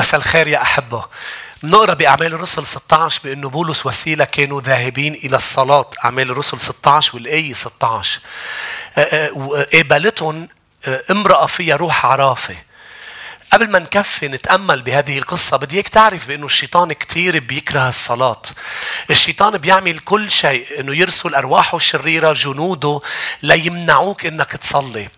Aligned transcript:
مساء 0.00 0.20
الخير 0.20 0.48
يا 0.48 0.62
أحبة. 0.62 1.04
بنقرا 1.62 1.94
بأعمال 1.94 2.34
الرسل 2.34 2.66
16 2.66 3.20
بأنه 3.24 3.48
بولس 3.48 3.86
وسيلة 3.86 4.24
كانوا 4.24 4.60
ذاهبين 4.60 5.14
إلى 5.14 5.36
الصلاة. 5.36 5.90
أعمال 6.04 6.30
الرسل 6.30 6.60
16 6.60 7.14
والآية 7.14 7.54
16 7.54 8.20
قابلتهم 9.72 10.48
امرأة 11.10 11.46
فيها 11.46 11.76
روح 11.76 12.06
عرافة. 12.06 12.56
قبل 13.52 13.70
ما 13.70 13.78
نكفي 13.78 14.28
نتأمل 14.28 14.82
بهذه 14.82 15.18
القصة 15.18 15.56
بدي 15.56 15.76
إياك 15.76 15.88
تعرف 15.88 16.28
بأنه 16.28 16.46
الشيطان 16.46 16.92
كتير 16.92 17.38
بيكره 17.38 17.88
الصلاة. 17.88 18.42
الشيطان 19.10 19.58
بيعمل 19.58 19.98
كل 19.98 20.30
شيء 20.30 20.80
أنه 20.80 20.96
يرسل 20.96 21.34
أرواحه 21.34 21.76
الشريرة 21.76 22.32
جنوده 22.32 23.00
ليمنعوك 23.42 24.26
أنك 24.26 24.52
تصلي. 24.52 25.08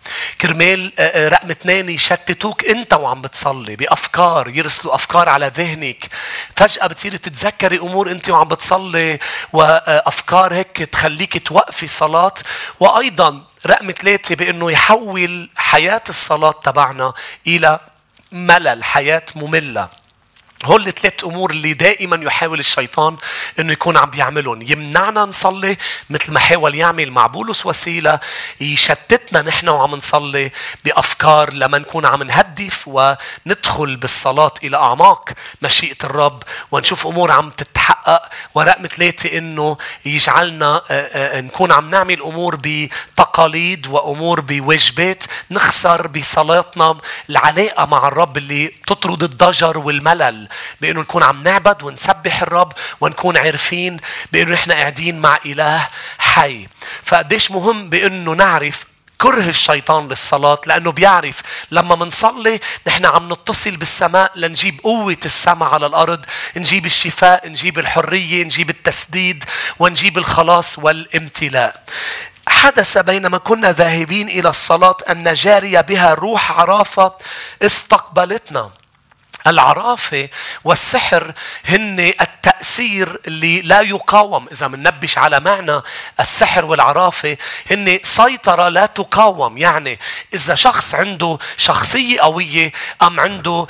كرمال 0.41 0.93
رقم 1.33 1.49
اثنين 1.49 1.89
يشتتوك 1.89 2.65
أنت 2.65 2.93
وعم 2.93 3.21
بتصلي 3.21 3.75
بأفكار 3.75 4.49
يرسلوا 4.49 4.95
أفكار 4.95 5.29
على 5.29 5.51
ذهنك. 5.55 6.09
فجأة 6.55 6.87
بتصيري 6.87 7.17
تتذكري 7.17 7.77
أمور 7.77 8.11
أنت 8.11 8.29
وعم 8.29 8.47
بتصلي 8.47 9.19
وأفكار 9.53 10.53
هيك 10.53 10.77
تخليك 10.77 11.47
توقفي 11.47 11.87
صلاة. 11.87 12.33
وأيضا 12.79 13.43
رقم 13.67 13.91
ثلاثة 13.91 14.35
بأنه 14.35 14.71
يحول 14.71 15.49
حياة 15.55 16.03
الصلاة 16.09 16.51
تبعنا 16.63 17.13
إلى 17.47 17.79
ملل 18.33 18.83
حياة 18.83 19.25
مملة. 19.35 19.89
هول 20.65 20.87
الثلاث 20.87 21.23
أمور 21.23 21.51
اللي 21.51 21.73
دائما 21.73 22.19
يحاول 22.23 22.59
الشيطان 22.59 23.17
إنه 23.59 23.73
يكون 23.73 23.97
عم 23.97 24.09
بيعملهم. 24.09 24.59
يمنعنا 24.61 25.25
نصلي 25.25 25.77
مثل 26.09 26.31
ما 26.31 26.39
حاول 26.39 26.75
يعمل 26.75 27.11
مع 27.11 27.27
بولس 27.27 27.65
وسيلة 27.65 28.19
يشتتنا 28.61 29.41
نحن 29.41 29.69
وعم 29.69 29.95
نصلي 29.95 30.51
بأفكار 30.85 31.53
لما 31.53 31.77
نكون 31.77 32.05
عم 32.05 32.23
نهدف 32.23 32.87
وندخل 32.87 33.95
بالصلاة 33.95 34.53
إلى 34.63 34.77
أعماق 34.77 35.29
مشيئة 35.61 35.97
الرب 36.03 36.43
ونشوف 36.71 37.07
أمور 37.07 37.31
عم 37.31 37.49
تتحقق. 37.49 38.29
ورقم 38.55 38.87
ثلاثة 38.87 39.37
إنه 39.37 39.77
يجعلنا 40.05 40.81
نكون 41.35 41.71
عم 41.71 41.89
نعمل 41.89 42.21
أمور 42.21 42.59
بتقاليد 42.63 43.87
وأمور 43.87 44.41
بواجبات 44.41 45.23
نخسر 45.51 46.07
بصلاتنا 46.07 46.97
العلاقة 47.29 47.85
مع 47.85 48.07
الرب 48.07 48.37
اللي 48.37 48.67
تطرد 48.87 49.23
الضجر 49.23 49.77
والملل. 49.77 50.47
بأنه 50.81 51.01
نكون 51.01 51.23
عم 51.23 51.43
نعبد 51.43 51.83
ونسبح 51.83 52.41
الرب 52.41 52.73
ونكون 53.01 53.37
عارفين 53.37 53.97
بأنه 54.31 54.51
نحن 54.51 54.71
قاعدين 54.71 55.19
مع 55.19 55.39
إله 55.45 55.87
حي. 56.17 56.67
فقديش 57.03 57.51
مهم 57.51 57.89
بأنه 57.89 58.33
نعرف 58.33 58.85
كره 59.17 59.43
الشيطان 59.49 60.07
للصلاة 60.07 60.61
لأنه 60.65 60.91
بيعرف 60.91 61.41
لما 61.71 61.95
منصلي 61.95 62.59
نحن 62.87 63.05
عم 63.05 63.33
نتصل 63.33 63.77
بالسماء 63.77 64.31
لنجيب 64.35 64.79
قوة 64.83 65.17
السماء 65.25 65.69
على 65.69 65.85
الأرض 65.85 66.25
نجيب 66.57 66.85
الشفاء 66.85 67.49
نجيب 67.49 67.79
الحرية 67.79 68.43
نجيب 68.43 68.69
التسديد 68.69 69.43
ونجيب 69.79 70.17
الخلاص 70.17 70.79
والامتلاء. 70.79 71.83
حدث 72.47 72.97
بينما 72.97 73.37
كنا 73.37 73.71
ذاهبين 73.71 74.29
إلى 74.29 74.49
الصلاة 74.49 74.97
أن 75.09 75.33
جارية 75.33 75.81
بها 75.81 76.13
روح 76.13 76.51
عرافة 76.51 77.13
استقبلتنا. 77.61 78.69
العرافة 79.47 80.29
والسحر 80.63 81.33
هن 81.65 82.13
التأثير 82.21 83.19
اللي 83.27 83.61
لا 83.61 83.81
يقاوم. 83.81 84.47
إذا 84.51 84.67
منبش 84.67 85.17
على 85.17 85.39
معنى 85.39 85.81
السحر 86.19 86.65
والعرافة 86.65 87.37
هن 87.71 87.99
سيطرة 88.03 88.69
لا 88.69 88.85
تقاوم. 88.85 89.57
يعني 89.57 89.99
إذا 90.33 90.55
شخص 90.55 90.95
عنده 90.95 91.37
شخصية 91.57 92.21
قوية 92.21 92.71
أم 93.01 93.19
عنده 93.19 93.67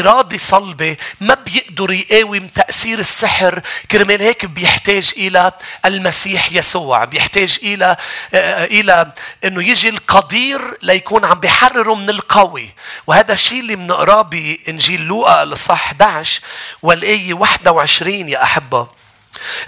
إرادة 0.00 0.38
صلبة 0.38 0.96
ما 1.20 1.34
بيقدر 1.34 1.90
يقاوم 1.92 2.48
تأثير 2.48 2.98
السحر. 2.98 3.60
كرمال 3.90 4.22
هيك 4.22 4.44
بيحتاج 4.46 5.12
إلى 5.16 5.52
المسيح 5.84 6.52
يسوع 6.52 7.04
بيحتاج 7.04 7.58
إلى 7.62 7.96
إلى 8.34 9.12
إنه 9.44 9.68
يجي 9.68 9.88
القدير 9.88 10.60
ليكون 10.82 11.24
عم 11.24 11.40
بيحرره 11.40 11.94
من 11.94 12.10
القوي. 12.10 12.70
وهذا 13.06 13.32
الشيء 13.32 13.60
اللي 13.60 13.76
بنقراه 13.76 14.22
بإنجيل 14.22 15.03
لوقا 15.04 15.42
الإصحاح 15.42 15.86
11 15.86 16.40
والآية 16.82 17.34
21 17.34 18.28
يا 18.28 18.42
أحبة. 18.42 18.86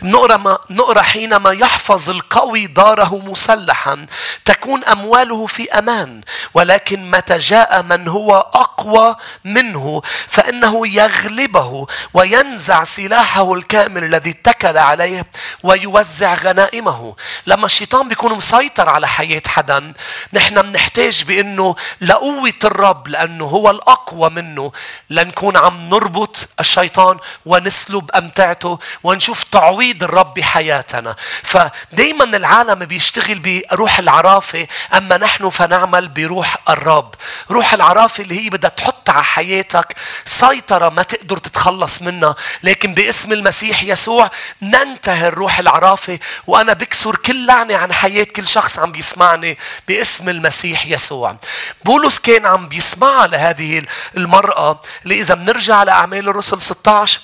نقرأ 0.03 0.37
ما 0.37 0.59
نقرأ 0.71 1.03
حينما 1.03 1.53
يحفظ 1.53 2.11
القوي 2.11 2.67
داره 2.67 3.23
مسلحا 3.27 4.07
تكون 4.45 4.85
أمواله 4.85 5.47
في 5.47 5.71
أمان 5.71 6.21
ولكن 6.55 7.11
متى 7.11 7.39
جاء 7.39 7.83
من 7.83 8.09
هو 8.09 8.37
أقوى 8.55 9.17
منه 9.45 10.03
فإنه 10.29 10.89
يغلبه 10.89 11.87
وينزع 12.15 12.85
سلاحه 12.85 13.55
الكامل 13.55 14.05
الذي 14.05 14.31
اتكل 14.31 14.79
عليه 14.79 15.27
ويوزع 15.63 16.35
غنائمه. 16.35 17.15
لما 17.47 17.67
الشيطان 17.67 18.09
بيكون 18.09 18.35
مسيطر 18.35 18.89
على 18.89 19.09
حياة 19.09 19.43
حدا 19.47 19.93
نحن 20.33 20.63
بنحتاج 20.63 21.25
بإنه 21.25 21.77
لقوة 22.01 22.53
الرب 22.65 23.09
لأنه 23.09 23.45
هو 23.45 23.71
الأقوى 23.71 24.31
منه. 24.31 24.73
لنكون 25.11 25.57
عم 25.57 25.89
نربط 25.89 26.49
الشيطان 26.61 27.19
ونسلب 27.47 28.11
أمتعته 28.11 28.79
ونشوف 29.05 29.45
تعويض 29.67 30.03
الرب 30.03 30.35
بحياتنا. 30.35 31.17
فدايما 31.43 32.25
العالم 32.25 32.85
بيشتغل 32.85 33.39
بروح 33.39 33.99
العرافة 33.99 34.67
أما 34.97 35.17
نحن 35.17 35.51
فنعمل 35.51 36.09
بروح 36.09 36.57
الرب. 36.69 37.15
روح 37.51 37.75
العرافة 37.75 38.23
اللي 38.23 38.45
هي 38.45 38.51
بدها 38.51 38.71
تحط 38.71 39.11
على 39.11 39.25
حياتك 39.25 39.97
سيطرة 40.25 40.89
ما 40.89 41.03
تقدر 41.03 41.39
تتخلص 41.39 42.03
منها. 42.03 42.35
لكن 42.63 42.95
باسم 42.95 43.33
المسيح 43.33 43.83
يسوع 43.83 44.31
ننتهي 44.63 45.29
الروح 45.29 45.59
العرافة 45.59 46.19
وأنا 46.47 46.73
بكسر 46.73 47.17
كل 47.17 47.47
لعنة 47.47 47.77
عن 47.77 47.93
حياة 47.93 48.25
كل 48.25 48.49
شخص 48.49 48.79
عم 48.79 48.93
بيسمعني 48.93 49.59
باسم 49.89 50.29
المسيح 50.29 50.87
يسوع. 50.87 51.37
بولس 51.85 52.19
كان 52.19 52.47
عم 52.47 52.69
بيسمعها 52.69 53.27
لهذه 53.27 53.83
المرأة 54.17 54.81
اللي 55.05 55.15
إذا 55.21 55.35
بنرجع 55.35 55.83
لأعمال 55.83 56.29
الرسل 56.29 56.61
16 56.61 57.21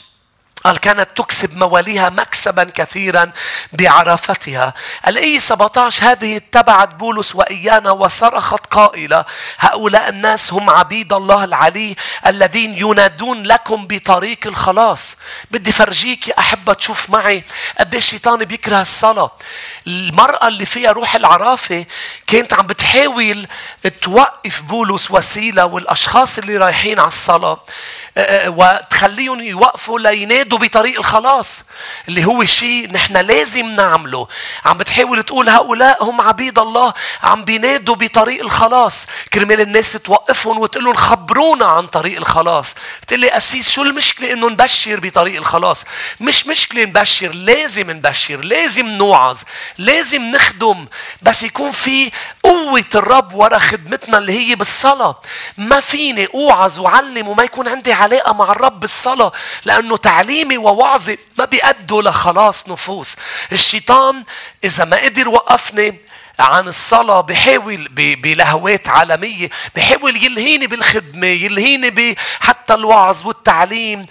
قال 0.65 0.79
كانت 0.79 1.09
تكسب 1.17 1.57
مواليها 1.57 2.11
مكسبا 2.11 2.65
كثيرا 2.65 3.33
بعرافتها 3.73 4.75
الآية 5.09 5.39
17 5.39 6.05
هذه 6.05 6.37
اتبعت 6.37 6.95
بولس 6.95 7.35
وإيانا 7.35 7.91
وصرخت 7.91 8.67
قائلة 8.67 9.25
هؤلاء 9.59 10.09
الناس 10.09 10.53
هم 10.53 10.71
عبيد 10.71 11.13
الله 11.13 11.45
العلي 11.45 11.97
الذين 12.27 12.79
ينادون 12.79 13.43
لكم 13.43 13.87
بطريق 13.87 14.39
الخلاص. 14.47 15.17
بدي 15.51 15.73
فرجيك 15.73 16.29
يا 16.29 16.39
أحبة 16.39 16.73
تشوف 16.73 17.11
معي 17.11 17.45
قد 17.81 17.95
الشيطان 17.95 18.45
بيكره 18.45 18.81
الصلاة. 18.81 19.33
المرأة 19.87 20.49
اللي 20.49 20.67
فيها 20.67 20.93
روح 20.93 21.15
العرافة 21.15 21.87
كانت 22.27 22.55
عم 22.55 22.67
بتحاول 22.93 23.47
توقف 24.03 24.63
بولس 24.63 25.11
وسيلة 25.11 25.65
والأشخاص 25.65 26.39
اللي 26.39 26.57
رايحين 26.57 26.99
على 26.99 27.09
الصلاة 27.09 27.65
وتخليهم 28.47 29.41
يوقفوا 29.41 29.99
لينادوا 29.99 30.59
بطريق 30.59 30.99
الخلاص 30.99 31.63
اللي 32.09 32.25
هو 32.25 32.45
شيء 32.45 32.93
نحن 32.93 33.17
لازم 33.17 33.67
نعمله. 33.67 34.29
عم 34.65 34.79
بتحاول 34.79 35.23
تقول 35.23 35.49
هؤلاء 35.49 36.05
هم 36.05 36.21
عبيد 36.21 36.59
الله 36.59 36.95
عم 37.23 37.45
بينادوا 37.45 37.95
بطريق 37.95 38.43
الخلاص. 38.43 39.07
كرمال 39.33 39.61
الناس 39.61 39.93
توقفهم 39.93 40.59
وتقول 40.59 40.85
لهم 40.85 40.95
خبرونا 40.95 41.65
عن 41.65 41.87
طريق 41.87 42.17
الخلاص. 42.17 42.75
بتقول 43.03 43.21
لي 43.21 43.37
أسيس 43.37 43.73
شو 43.73 43.83
المشكلة 43.83 44.33
إنه 44.33 44.49
نبشر 44.49 45.01
بطريق 45.01 45.37
الخلاص؟ 45.37 45.85
مش 46.21 46.47
مشكلة 46.47 46.83
نبشر 46.85 47.29
لازم 47.35 47.91
نبشر 47.91 48.37
لازم 48.45 48.87
نوعظ 48.87 49.41
لازم 49.79 50.23
نخدم 50.23 50.87
بس 51.23 51.43
يكون 51.43 51.71
في 51.71 52.11
قوة 52.43 52.82
الرب 52.95 53.35
ورا 53.35 53.59
خدمتنا 53.59 54.19
اللي 54.19 54.33
هي 54.33 54.55
بالصلاة. 54.55 55.21
ما 55.57 55.81
فيني 55.81 56.29
أوعظ 56.35 56.81
وعلم 56.81 57.29
وما 57.29 57.43
يكون 57.43 57.69
عندي 57.69 57.93
علاقة 57.93 58.33
مع 58.33 58.53
الرب 58.53 58.81
بالصلاة 58.81 59.33
لأنه 59.65 59.97
تعليمي 59.97 60.59
ووعظي 60.59 61.19
ما 61.39 61.45
بيأدوا 61.45 62.03
لخلاص 62.03 62.69
نفوس. 62.69 63.17
الشيطان 63.53 64.25
إذا 64.65 64.85
ما 64.85 64.97
قدر 64.97 65.29
وقفني 65.29 65.99
عن 66.39 66.69
الصلاة 66.69 67.21
بحاول 67.21 67.89
بلهوات 67.95 68.89
عالمية 68.89 69.51
بحاول 69.77 70.17
يلهيني 70.25 70.67
بالخدمة 70.67 71.27
يلهيني 71.27 71.91
بحتى 71.91 72.75
الوعظ 72.75 73.27
والتعليم 73.27 74.07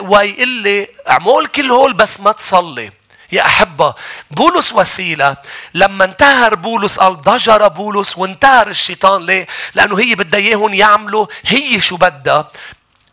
ويقول 0.00 0.48
لي 0.48 0.88
اعمل 1.10 1.46
كل 1.46 1.70
هول 1.70 1.92
بس 1.92 2.20
ما 2.20 2.32
تصلي. 2.32 2.90
يا 3.34 3.46
أحبة 3.46 3.94
بولس 4.30 4.72
وسيلة. 4.72 5.36
لما 5.74 6.04
انتهر 6.04 6.54
بولس 6.54 6.98
قال 6.98 7.20
ضجر 7.20 7.68
بولس 7.68 8.18
وانتهر 8.18 8.68
الشيطان. 8.68 9.26
ليه؟ 9.26 9.46
لأنه 9.74 9.98
هي 9.98 10.14
بدها 10.14 10.40
إياهم 10.40 10.74
يعملوا 10.74 11.26
هي 11.46 11.80
شو 11.80 11.96
بدها. 11.96 12.50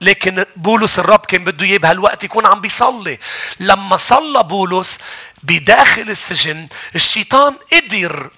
لكن 0.01 0.45
بولس 0.55 0.99
الرب 0.99 1.25
كان 1.25 1.43
بده 1.43 1.65
إياه 1.65 1.77
بهالوقت 1.77 2.23
يكون 2.23 2.45
عم 2.45 2.61
بيصلي. 2.61 3.17
لما 3.59 3.97
صلى 3.97 4.43
بولس 4.43 4.99
بداخل 5.43 6.09
السجن 6.09 6.67
الشيطان 6.95 7.55
قدر 7.73 8.29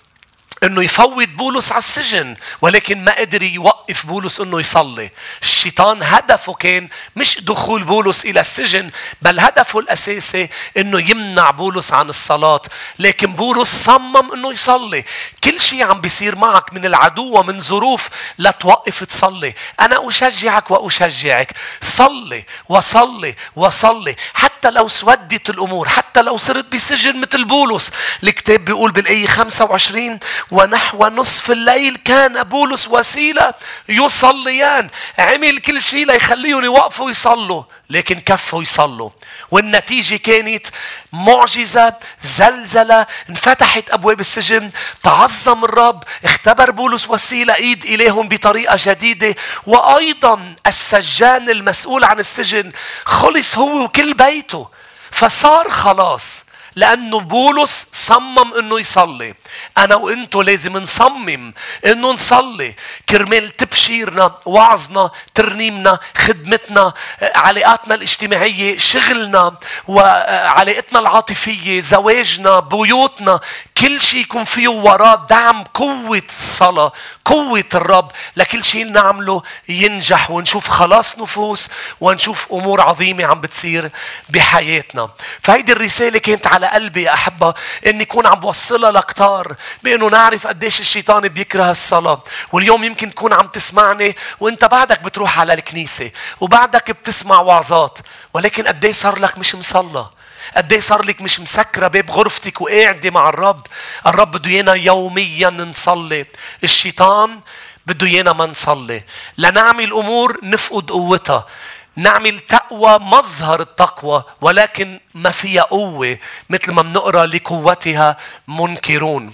إنه 0.63 0.83
يفوت 0.83 1.29
بولس 1.29 1.71
على 1.71 1.79
السجن 1.79 2.35
ولكن 2.61 3.03
ما 3.03 3.19
قدر 3.19 3.43
يوقف 3.43 4.05
بولس 4.05 4.39
إنه 4.39 4.59
يصلي. 4.59 5.09
الشيطان 5.41 6.03
هدفه 6.03 6.53
كان 6.53 6.87
مش 7.15 7.39
دخول 7.39 7.83
بولس 7.83 8.25
إلى 8.25 8.39
السجن 8.39 8.91
بل 9.21 9.39
هدفه 9.39 9.79
الأساسي 9.79 10.49
إنه 10.77 11.09
يمنع 11.09 11.51
بولس 11.51 11.93
عن 11.93 12.09
الصلاة. 12.09 12.61
لكن 12.99 13.33
بولس 13.33 13.83
صمم 13.83 14.33
إنه 14.33 14.51
يصلي. 14.51 15.03
كل 15.43 15.61
شيء 15.61 15.83
عم 15.83 16.01
بيصير 16.01 16.35
معك 16.35 16.73
من 16.73 16.85
العدو 16.85 17.39
ومن 17.39 17.59
ظروف 17.59 18.09
لا 18.37 18.51
توقف 18.51 19.03
تصلي. 19.03 19.53
أنا 19.79 20.07
أشجعك 20.07 20.71
وأشجعك. 20.71 21.51
صلي 21.81 22.45
وصلي 22.69 23.35
وصلي. 23.55 24.15
حتى 24.33 24.69
لو 24.71 24.87
سودت 24.87 25.49
الأمور 25.49 25.89
حتى 25.89 26.21
لو 26.21 26.37
صرت 26.37 26.65
بسجن 26.73 27.21
مثل 27.21 27.45
بولس. 27.45 27.91
الكتاب 28.23 28.65
بيقول 28.65 28.91
بالآية 28.91 29.27
25 29.27 30.19
ونحو 30.53 31.07
نصف 31.07 31.51
الليل 31.51 31.95
كان 31.95 32.43
بولس 32.43 32.87
وسيلة 32.87 33.53
يصليان. 33.89 34.89
عمل 35.19 35.57
كل 35.59 35.81
شيء 35.81 36.05
ليخليهم 36.05 36.63
يوقفوا 36.63 37.11
يصلوا 37.11 37.63
لكن 37.89 38.19
كفوا 38.19 38.61
يصلوا. 38.61 39.09
والنتيجة 39.51 40.15
كانت 40.15 40.67
معجزة 41.13 41.93
زلزلة 42.21 43.07
انفتحت 43.29 43.89
أبواب 43.89 44.19
السجن 44.19 44.71
تعظم 45.03 45.63
الرب 45.63 46.03
اختبر 46.25 46.71
بولس 46.71 47.09
وسيلة 47.09 47.55
إيد 47.55 47.85
إليهم 47.85 48.27
بطريقة 48.27 48.75
جديدة. 48.79 49.35
وأيضا 49.67 50.55
السجان 50.67 51.49
المسؤول 51.49 52.03
عن 52.03 52.19
السجن 52.19 52.71
خلص 53.05 53.57
هو 53.57 53.83
وكل 53.83 54.13
بيته. 54.13 54.69
فصار 55.11 55.69
خلاص. 55.69 56.45
لأنه 56.75 57.19
بولس 57.19 57.87
صمم 57.93 58.53
أنه 58.53 58.79
يصلي. 58.79 59.33
أنا 59.77 59.95
وأنتو 59.95 60.41
لازم 60.41 60.77
نصمم 60.77 61.53
أنه 61.85 62.11
نصلي. 62.11 62.75
كرمال 63.09 63.51
تبشيرنا 63.51 64.35
وعظنا 64.45 65.11
ترنيمنا 65.33 65.99
خدمتنا 66.17 66.93
علاقاتنا 67.35 67.95
الاجتماعية 67.95 68.77
شغلنا 68.77 69.53
وعلاقتنا 69.87 70.99
العاطفية 70.99 71.81
زواجنا 71.81 72.59
بيوتنا 72.59 73.39
كل 73.77 74.01
شيء 74.01 74.19
يكون 74.19 74.43
فيه 74.43 74.67
وراه 74.67 75.27
دعم 75.29 75.63
قوة 75.63 76.23
الصلاة 76.29 76.91
قوة 77.25 77.65
الرب. 77.75 78.11
لكل 78.35 78.63
شيء 78.63 78.85
نعمله 78.91 79.43
ينجح 79.69 80.31
ونشوف 80.31 80.69
خلاص 80.69 81.19
نفوس 81.19 81.69
ونشوف 82.01 82.47
أمور 82.51 82.81
عظيمة 82.81 83.25
عم 83.25 83.41
بتصير 83.41 83.91
بحياتنا. 84.29 85.09
فهيدي 85.41 85.71
الرسالة 85.71 86.19
كانت 86.19 86.47
على 86.47 86.62
قلبي 86.67 87.03
يا 87.03 87.13
أحبة 87.13 87.53
إني 87.87 88.03
أكون 88.03 88.27
عم 88.27 88.39
بوصلها 88.39 88.91
لكتار 88.91 89.55
بأنه 89.83 90.07
نعرف 90.09 90.47
قديش 90.47 90.79
الشيطان 90.79 91.27
بيكره 91.27 91.71
الصلاة. 91.71 92.23
واليوم 92.51 92.83
يمكن 92.83 93.09
تكون 93.09 93.33
عم 93.33 93.47
تسمعني 93.47 94.15
وأنت 94.39 94.65
بعدك 94.65 95.01
بتروح 95.01 95.39
على 95.39 95.53
الكنيسة 95.53 96.11
وبعدك 96.39 96.91
بتسمع 96.91 97.39
وعظات 97.39 97.99
ولكن 98.33 98.67
قديش 98.67 98.95
صار 98.95 99.19
لك 99.19 99.37
مش 99.37 99.55
مصلى؟ 99.55 100.09
قد 100.57 100.73
إيه 100.73 100.79
صار 100.79 101.05
لك 101.05 101.21
مش 101.21 101.39
مسكرة 101.39 101.87
باب 101.87 102.11
غرفتك 102.11 102.61
وقاعدة 102.61 103.09
مع 103.09 103.29
الرب؟ 103.29 103.67
الرب 104.07 104.31
بده 104.31 104.49
إيانا 104.49 104.73
يوميا 104.73 105.49
نصلي. 105.49 106.25
الشيطان 106.63 107.39
بده 107.85 108.07
إيانا 108.07 108.33
ما 108.33 108.45
نصلي. 108.45 109.03
لنعمل 109.37 109.93
أمور 109.93 110.39
نفقد 110.43 110.91
قوتها. 110.91 111.47
نعمل 111.95 112.39
تقوى 112.39 112.99
مظهر 112.99 113.61
التقوى 113.61 114.23
ولكن 114.41 114.99
ما 115.13 115.29
فيها 115.29 115.61
قوة 115.61 116.17
مثل 116.49 116.71
ما 116.71 116.81
بنقرأ 116.81 117.25
لقوتها 117.25 118.17
منكرون. 118.47 119.33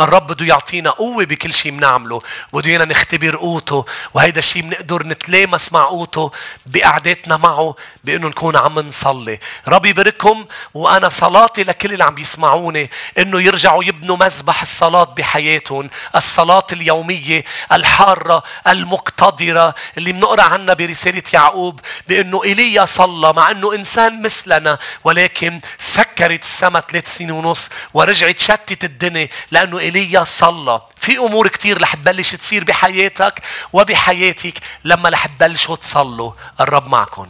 الرب 0.00 0.26
بده 0.26 0.46
يعطينا 0.46 0.90
قوة 0.90 1.24
بكل 1.24 1.54
شيء 1.54 1.72
بنعمله 1.72 2.22
بده 2.52 2.70
يانا 2.70 2.84
نختبر 2.84 3.36
قوته 3.36 3.84
وهيدا 4.14 4.38
الشيء 4.38 4.62
بنقدر 4.62 5.06
نتلامس 5.06 5.72
مع 5.72 5.84
قوته 5.84 6.32
بقعداتنا 6.66 7.36
معه 7.36 7.74
بأنه 8.04 8.28
نكون 8.28 8.56
عم 8.56 8.78
نصلي. 8.78 9.38
ربي 9.68 9.88
يبارككم 9.88 10.44
وأنا 10.74 11.08
صلاتي 11.08 11.62
لكل 11.64 11.92
اللي 11.92 12.04
عم 12.04 12.18
يسمعوني 12.18 12.90
أنه 13.18 13.40
يرجعوا 13.40 13.84
يبنوا 13.84 14.16
مذبح 14.16 14.62
الصلاة 14.62 15.04
بحياتهم 15.04 15.90
الصلاة 16.16 16.66
اليومية 16.72 17.44
الحارة 17.72 18.42
المقتدرة 18.68 19.74
اللي 19.98 20.12
بنقرأ 20.12 20.42
عنها 20.42 20.74
برسالة 20.74 21.22
يعقوب 21.32 21.80
بأنه 22.08 22.44
إيليا 22.44 22.84
صلى 22.84 23.32
مع 23.32 23.50
أنه 23.50 23.74
إنسان 23.74 24.22
مثلنا 24.22 24.78
ولكن 25.04 25.60
سكرت 25.78 26.42
السماء 26.42 26.84
ثلاث 26.90 27.16
سنين 27.16 27.30
ونص 27.30 27.70
ورجعت 27.94 28.38
شتت 28.38 28.84
الدنيا 28.84 29.28
لأنه 29.50 29.78
إيليا 29.96 30.24
صلى. 30.24 30.80
في 30.96 31.18
أمور 31.18 31.48
كتير 31.48 31.82
رح 31.82 31.94
تبلش 31.94 32.34
تصير 32.34 32.64
بحياتك 32.64 33.42
وبحياتك. 33.72 34.54
لما 34.84 35.08
رح 35.08 35.26
تبلشوا 35.26 35.76
تصلوا 35.76 36.32
الرب 36.60 36.88
معكم 36.88 37.26